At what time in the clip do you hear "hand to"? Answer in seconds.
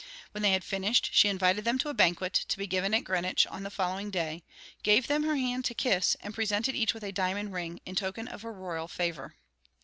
5.35-5.75